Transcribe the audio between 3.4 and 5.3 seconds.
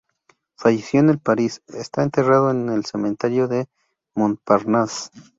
de Montparnasse.